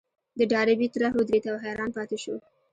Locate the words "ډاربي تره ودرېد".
0.51-1.45